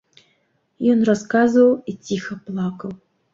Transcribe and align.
Ён 0.93 1.03
расказваў 1.09 1.69
і 1.93 1.95
ціха 2.09 2.33
плакаў. 2.49 2.91